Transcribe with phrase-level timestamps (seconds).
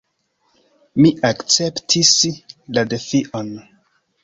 [1.05, 2.15] Mi akceptis
[2.79, 3.55] la defion.